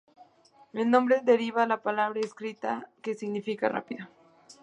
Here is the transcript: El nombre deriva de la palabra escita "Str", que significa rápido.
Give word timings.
El 0.73 0.89
nombre 0.89 1.21
deriva 1.23 1.61
de 1.61 1.67
la 1.67 1.83
palabra 1.83 2.19
escita 2.21 2.79
"Str", 2.87 3.01
que 3.03 3.13
significa 3.13 3.69
rápido. 3.69 4.07